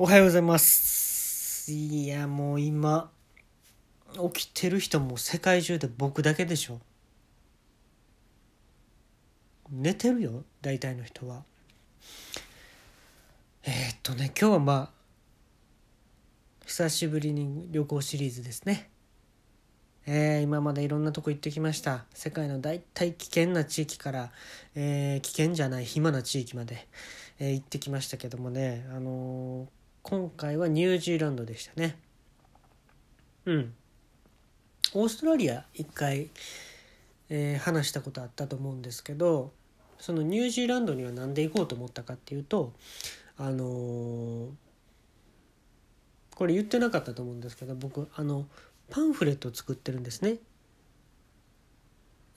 [0.00, 1.72] おはようございます。
[1.72, 3.10] いや、もう今、
[4.32, 6.78] 起きてる人も世界中で僕だけでしょ。
[9.68, 11.42] 寝てるよ、大体の人は。
[13.64, 14.90] えーっとね、今日はまあ、
[16.64, 18.90] 久しぶりに旅行シリーズですね。
[20.06, 24.32] えー今までいろんなとこ行ってきました世界の大体危険な地域から、
[24.76, 26.86] えー危険じゃない暇な地域まで、
[27.40, 29.66] えー行ってきましたけどもね、あの
[30.08, 31.98] 今回はニュージーランドでしたね。
[33.44, 33.74] うん。
[34.94, 36.30] オーストラリア一回、
[37.28, 39.52] えー話したことあったと思うんですけど
[39.98, 42.72] そのニュージーランドには何で行こうと思ったかっていうと
[43.36, 44.48] あのー
[46.36, 48.46] これ言ってなかったと思うんですけど僕あの
[48.88, 50.36] パンフレットを作ってるんですね。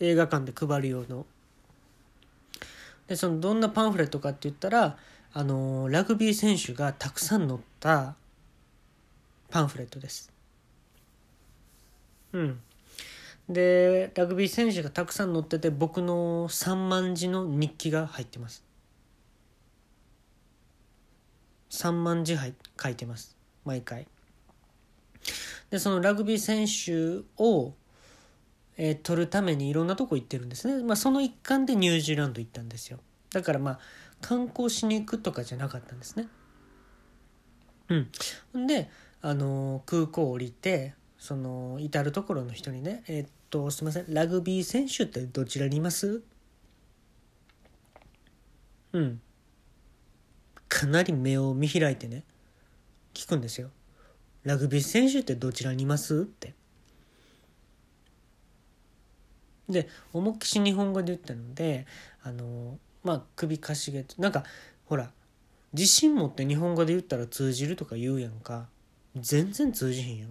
[0.01, 1.25] 映画館で配る用の。
[3.07, 4.97] でそのどんなパンフレットかって言ったら
[5.33, 8.15] あのラグビー選手がたくさん載った
[9.49, 10.31] パンフレットです。
[12.33, 12.59] うん。
[13.47, 18.63] でラグビー選手がたくさん載ってて僕の3万字の日記が入ってます。
[21.69, 24.07] 3万字はい書いてます毎回。
[25.69, 27.73] でそのラグビー選手を、
[28.77, 32.99] えー取るためにいろんなとこ行ってるんですね、まあ、その一環でニュージーランド行ったんですよ
[33.31, 33.79] だからまあ
[34.21, 36.27] 観光しに行くとかじゃなかったんですね。
[37.89, 38.67] うん。
[38.67, 38.89] で
[39.21, 46.21] あのー空港降りてその至る所の人にねえーっとすいませんラグビー選手ってどちらにいます？
[48.93, 49.21] うん。
[50.69, 52.23] かなり目を見開いてね
[53.13, 53.69] 聞くんですよ。
[54.43, 56.21] ラグビー選手ってどちらにいます？
[56.21, 56.53] って。
[59.69, 61.85] で思いっきし日本語で言ったので
[62.23, 64.43] あのまあ首かしげてなんか
[64.85, 65.11] ほら
[65.73, 68.67] 自信持って日本語で言ったら通じるとか言うやんか。
[69.15, 70.27] 全然通じへんよ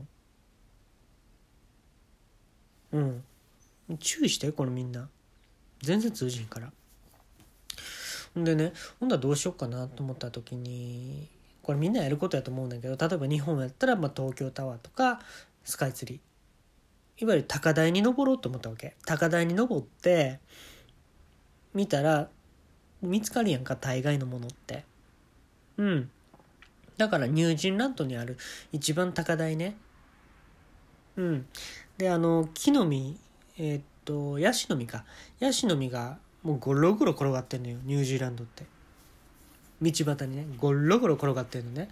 [2.92, 3.24] うん。
[3.98, 5.08] 注意してこれみんな。
[5.82, 6.72] 全然通じへんから。
[8.38, 11.28] んでねほんだらどうしようかなと思った時に
[11.62, 15.20] これみんなやることやと思うんだけど例えば日本やったら、まあ、東京タワーとか
[15.64, 17.24] スカイツリー。
[17.24, 18.96] いわゆる高台に登ろうと思ったわけ。
[19.04, 20.38] 高台に登って
[21.74, 22.30] 見たら
[23.02, 24.84] 見つかるやんか大概のものって。
[25.76, 26.10] うん。
[26.96, 28.36] だからニュージーランドにある
[28.72, 29.76] 一番高台ね。
[31.16, 31.46] うん。
[31.96, 33.16] であの木の実
[33.58, 35.04] えーっとヤシの実か。
[35.38, 38.64] ヤシの実がもうゴロゴロ転がってんのよニュージーランドって。
[39.82, 41.88] 道端にねゴロゴロ転がってるのね。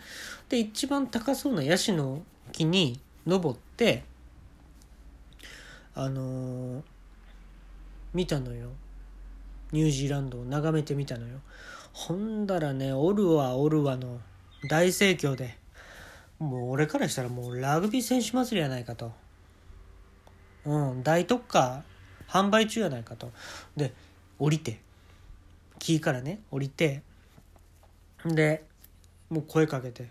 [0.48, 4.04] で一番高そうなヤシの木に登って
[5.94, 6.82] あのー
[8.14, 8.70] 見たのよ
[9.72, 11.40] ニュージーランドを眺めてみたのよ。
[11.92, 14.20] ほんだらねオルワオルワの
[14.68, 15.56] 大盛況で。
[16.38, 19.12] もう俺からしたらもうラグビー選手祭りやないかと。
[20.64, 21.82] うん大特価
[22.28, 23.30] 販売中やないかと。
[23.76, 23.92] で
[24.38, 24.80] 降りて。
[25.78, 27.02] 木からね降りて。
[28.24, 28.64] で
[29.30, 30.08] もう声かけて。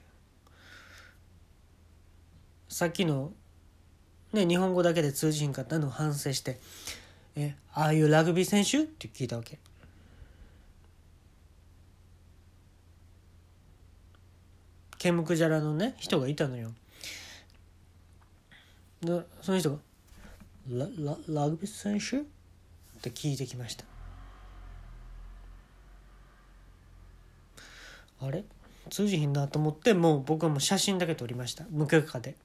[2.70, 3.32] さっきの
[4.34, 6.60] ね日本語だけで通じひんかったのを反省して
[7.40, 9.60] 「えああいうラグビー選手?」って聞いたわけ。
[14.98, 16.74] ケムクジャラのね人がいたのよ。
[19.02, 19.78] でその人が
[20.68, 22.24] 「ラララグビー選手?」っ
[23.02, 23.86] て聞いてきました。
[28.20, 28.44] あれ？
[28.90, 31.66] 通じひんなと思ってもう僕はもう写真だけ撮りました。
[31.70, 32.36] 無許可で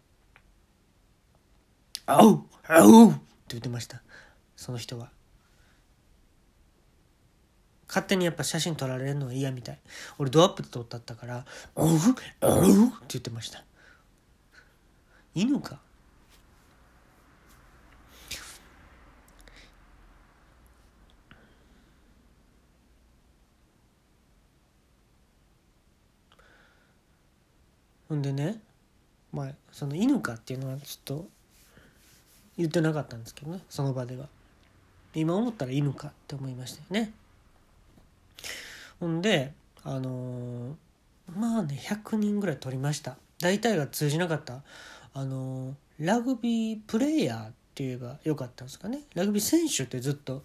[2.04, 4.02] 「あうあう!」って言ってました。
[4.62, 5.10] その人は
[7.88, 9.78] 勝手にやっぱ写真撮られるのは嫌みたい。
[10.18, 13.64] 俺ドアップで撮ったったから「おうおう!」って言ってました。
[15.34, 15.80] 犬か。
[28.08, 28.60] ほんでね
[29.32, 31.28] まあその犬かっていうのはちょっと
[32.56, 34.28] 言ってなかったんですけどねその場では。
[35.14, 37.12] 今思ったら犬かって思いましたよね。
[39.00, 39.52] ほんで
[39.84, 40.74] あのー
[41.36, 43.16] まあね100人ぐらい取りました。
[43.40, 44.62] 大体が通じなかった。
[45.14, 49.00] あのーラグビープレーヤーって言えばよかったんですかね。
[49.14, 50.42] ラグビー選手ってずっと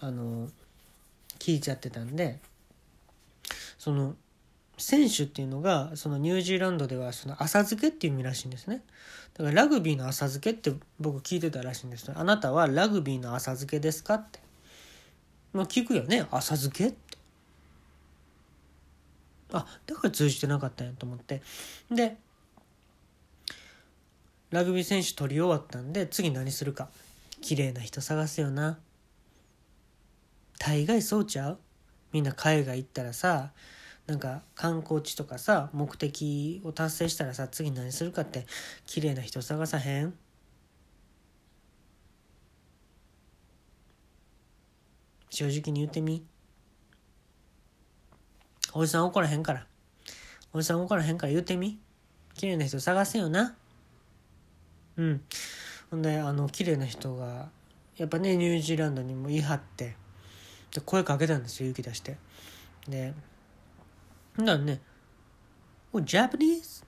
[0.00, 0.50] あのー
[1.38, 2.40] 聞いちゃってたんで
[3.78, 4.16] その
[4.78, 8.82] 選手っていうのがそのニュージーランドではその浅漬けっていう意味らしいんですね。
[9.34, 14.40] だからラグビーの浅漬けって僕聞いてたらしいんですあなたはラグビーの浅漬けですかって。
[15.52, 16.26] まあ聞くよね。
[16.30, 17.18] 浅漬けって。
[19.52, 21.42] あだから通じてなかったんやと思って。
[21.90, 22.16] で
[24.50, 26.88] ラグビー選手取り終わったんで次何するか。
[27.40, 28.78] 綺麗な人探すよな。
[30.58, 31.58] 大概そうちゃう？
[32.12, 33.52] みんな海外行ったらさ
[34.08, 38.46] なんか観光地とかさ目的を達成したらさ次何するかって
[38.86, 40.14] 綺麗な人探さへん？
[45.28, 46.24] 正直に言ってみ。
[48.72, 49.66] おじさん怒らへんから。
[50.54, 51.78] おじさん怒らへんから言ってみ。
[52.32, 53.54] 綺麗な人探せよな。
[54.96, 55.20] うん。
[55.90, 57.50] ほんであの綺麗な人が
[57.98, 59.96] やっぱねニュージーランドにも言い張って
[60.74, 62.16] で声かけたんですよ勇気出して。
[62.88, 63.12] で
[64.38, 64.80] ほんね
[65.92, 66.84] 「おジャパニーズ?」っ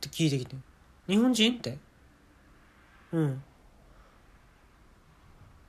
[0.00, 0.56] て聞いてきて
[1.08, 1.78] 「日本人?」って？
[3.12, 3.42] うん。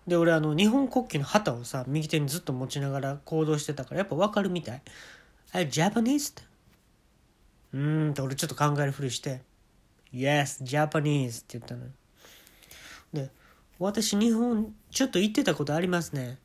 [0.08, 4.82] で俺あの日本国旗の旗をさ右手にずっと持ちながら行動してたからやっぱ分かるみたい
[5.54, 6.44] 「あれジャパニーズ?」って？
[7.74, 9.42] うーんって俺ちょっと考えるふりして
[10.12, 11.88] 「Yes Japanese」って言ったの
[13.14, 13.32] で
[13.80, 16.40] 「私日本ちょっと行ってたことありますね」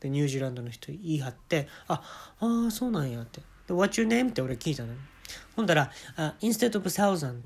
[0.00, 2.02] でニュージーランドの人言い張って「あ
[2.40, 4.94] あーそうなんや」って「で What's your name?」って俺聞いたの
[5.54, 7.42] ほんだら「あ Instead of a thousand」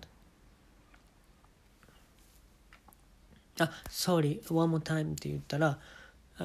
[3.60, 5.78] あ、sorry, one more time って言ったら、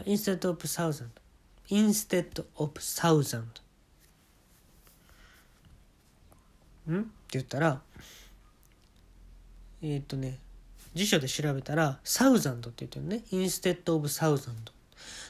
[0.06, 1.10] instead of thousand,
[1.70, 3.46] instead of thousand
[6.88, 7.82] んって言ったら、
[9.82, 10.40] えーっとね、
[10.94, 13.24] 辞書で調べたら、thousand って言ってるね。
[13.32, 14.72] instead of thousand。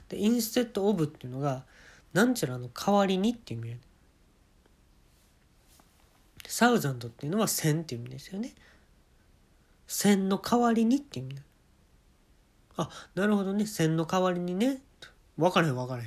[0.09, 1.63] で、instead of っていうのが、
[2.13, 3.81] なんちゃらの代わりにっていう意味やね。
[6.45, 8.53] thousand っていうのは千っていう意味ですよね。
[9.89, 11.41] 千の代わりにっていう意味
[12.77, 14.81] あなるほどね線の代わりにね
[15.35, 16.03] 分からへん分から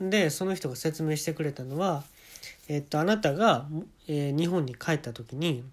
[0.00, 2.02] へんでその人が説明してくれたのは
[2.68, 3.66] えっとあなたが、
[4.08, 5.64] えー、日本に帰った時に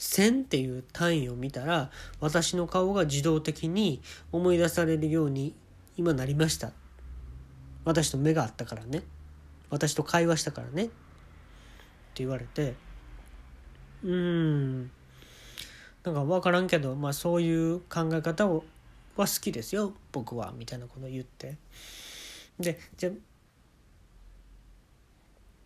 [0.00, 4.00] 線っていう単位を見たら私の顔が自動的に
[4.32, 5.54] 思い出されるように
[5.98, 6.72] 今なりました。
[7.84, 9.02] 私と目があったからね。
[9.68, 10.84] 私と会話したからね。
[10.84, 10.92] って
[12.16, 12.74] 言われて
[14.02, 14.90] うーん。
[16.02, 18.64] なんか分からんけど、まあ、そういう考え方を
[19.16, 19.92] は好きですよ。
[20.12, 20.54] 僕は。
[20.56, 21.58] みたいなことを言って。
[22.58, 23.10] でじゃ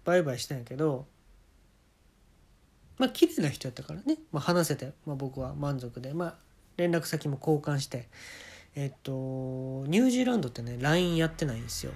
[0.04, 1.06] バイバイしたんやけど
[2.98, 6.34] まあ綺麗な人やったからね、まあ、話せて、まあ、僕は満足で、まあ、
[6.76, 8.08] 連絡先も交換して。
[8.76, 9.12] えっと
[9.86, 11.92] ニュージーランドってね LINE やってないんですよ。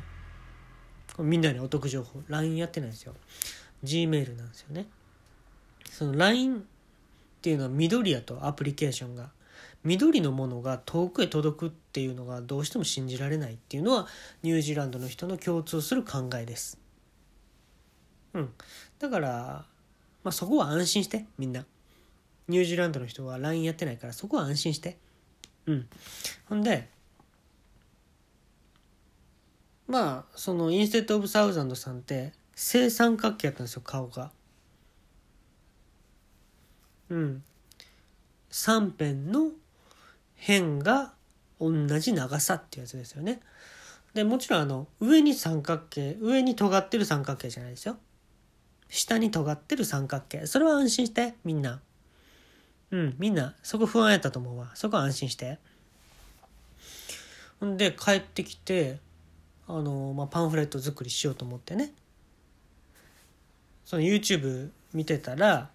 [1.19, 2.23] みんなにお得情報。
[2.29, 3.15] LINE やってないんですよ。
[3.83, 4.87] Gmail なんですよね。
[5.91, 6.61] その LINE っ
[7.43, 9.31] ていうのは緑やとアプリケーションが。
[9.85, 14.09] 緑のものが遠くへ届くっていうのがどうしても信じられないっていうのは
[14.43, 16.79] ニュージーランドの人の共通する考えです。
[18.35, 18.53] うん。
[18.99, 19.65] だから、
[20.29, 21.65] まあ、そこは安心してみんな。
[22.49, 24.99] ニュージーランドの人は LINE やってないからそこは安心して。
[25.65, 25.89] うん。
[26.51, 26.87] ほんで
[29.87, 34.31] まあその instead of thousand さんって正三角形やったんですよ顔が。
[37.09, 37.43] うん、
[38.51, 39.53] 3辺の
[40.39, 41.15] 辺が
[41.59, 43.41] 同じ長さっていうやつですよね。
[44.13, 47.97] でもちろんあの上に三角形上に尖ってる三角形じゃないですよ。
[48.89, 51.81] 下に尖ってる三角形それは安心してみんな。
[52.91, 55.59] うんみんなそこ不安やったと思うわそこは安心して。
[57.61, 58.99] ほんで帰ってきて
[59.67, 61.93] あの、まあ、パンフレット作りしようと思ってね
[63.85, 65.69] その YouTube 見てたら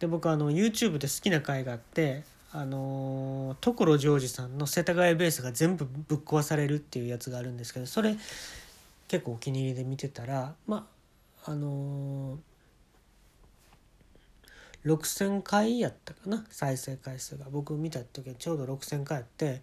[0.00, 8.16] で僕あの YouTube で好きな回があってあの所ジョージさんの世田谷ベースが全部ぶっ壊されるっていうやつがあるんですけどそれ
[9.08, 10.93] 結構お気に入りで見てたらまあ
[11.46, 19.62] あのー、6,000回やったかな再生回数が僕見た時はちょうど6,000回やって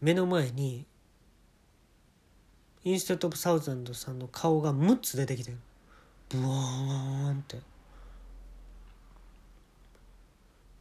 [0.00, 0.86] 目の前に
[2.84, 5.58] instead of thousand さんの顔が6つ出てきてる
[6.28, 7.58] ブワーンって。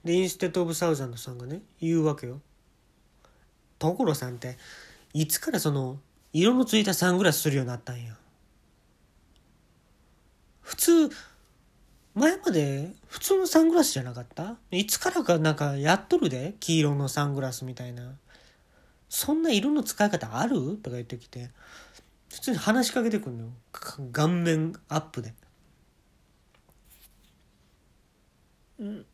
[0.03, 2.41] で instead of thousand さんがね言うわけよ。
[3.79, 4.57] 所さんって
[5.13, 5.99] いつからその
[6.31, 8.15] 色のついたサングラスするようになったんや？
[10.65, 11.09] 普通
[12.15, 14.57] 前まで普通のサングラスじゃなかった？
[14.71, 16.55] いつからかなんかやっとるで？
[16.59, 18.15] 黄色のサングラスみたいな。
[19.07, 20.77] そんな色の使い方ある？
[20.81, 21.51] とか言ってきて。
[22.33, 23.49] 普通に話しかけてくんの
[24.11, 25.33] 顔面アップで。
[28.83, 29.05] ん。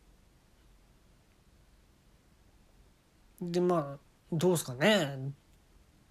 [3.41, 3.97] でまあ
[4.31, 5.31] どうすかね？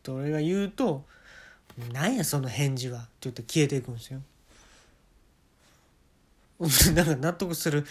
[0.02, 1.04] と俺が言うと
[1.92, 4.20] 「なんやその返事は」って言って消えていくんですよ。
[6.94, 7.86] なんか納得する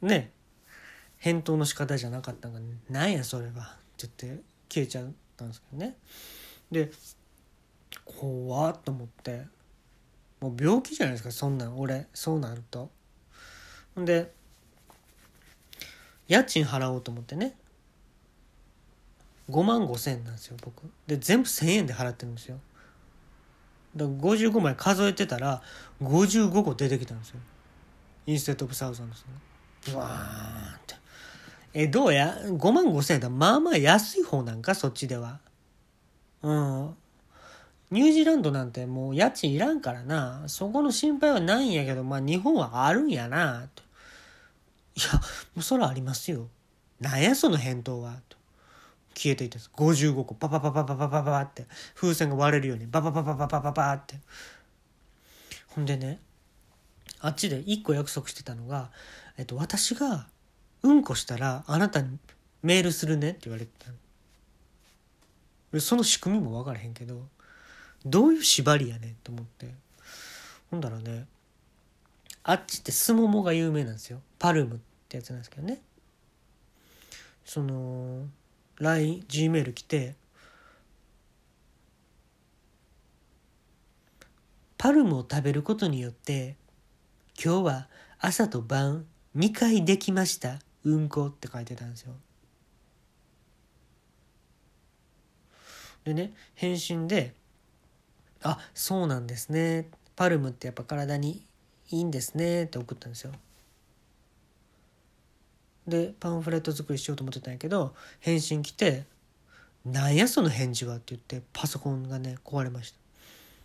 [0.00, 0.32] ね
[1.18, 5.96] 返答の仕方じゃなかったんが「なんやそれは」って言って消えちゃったんですけどね。
[6.70, 6.90] で
[8.04, 9.46] 怖っと思って。
[10.40, 11.78] もう病気じゃないですかそんなん。
[11.78, 12.90] 俺そうなると。
[13.94, 14.30] ほんで
[16.28, 17.56] 家賃払おうと思ってね。
[19.50, 20.82] 5万5千円なんですよ僕。
[21.06, 22.58] で全部1,000円で払ってるんですよ。
[23.96, 25.62] だから55枚数えてたら
[26.02, 27.40] 55個出てきたんですよ。
[28.26, 29.32] instead of thousand ですね。
[29.92, 30.94] ブワーンって。
[31.74, 33.30] えどうや？5万5千円だ。
[33.30, 35.40] まあまあ安い方なんかそっちでは。
[36.42, 36.94] うん。
[37.90, 40.44] ニュージーランドなんてもう家賃いらんからな。
[40.46, 43.82] そこの心配はないんやけどまあ日本はあるんやなと
[44.96, 45.20] いや
[45.54, 46.48] もうそれありますよ。
[47.00, 48.14] なんやその返答は？
[48.28, 48.36] と。
[49.14, 49.70] 消えていたんです。
[49.74, 50.34] 55個。
[50.34, 51.66] パパパパパパパパって。
[51.94, 54.16] 風船が割れるようにババババババババって。
[55.68, 56.20] ほんでね
[57.20, 58.90] あっちで1個約束してたのが、
[59.38, 60.26] えっと、私が
[60.82, 62.18] うんこしたらあなたに
[62.62, 63.72] メールするねって言われて
[65.72, 67.26] たその仕組みも分からへんけど
[68.04, 69.84] どういう縛りやねんと思って。
[70.74, 71.26] ほんだらね
[72.42, 74.20] あっちってスモモが有名なんですよ。
[74.38, 75.80] パルムってやつなんですけどね。
[77.44, 78.26] その
[78.78, 80.16] LINE、G メール来て
[84.76, 86.56] パルムを食べることによって
[87.42, 87.88] 今日は
[88.18, 90.58] 朝と晩2回できました。
[90.84, 92.14] うんこって書いてたんですよ。
[96.04, 97.34] でね返信で
[98.42, 99.88] 「あそうなんですね。
[100.16, 101.44] パルムってやっぱ体に
[101.90, 103.32] いいんですね」って送ったんですよ。
[105.86, 109.06] でパンフレット作りしようと思ってたんやけど返信来て
[109.84, 113.03] 「なんやその返事は」って言ってパソコンがね壊れました。